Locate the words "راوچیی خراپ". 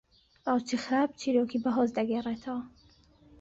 0.45-1.09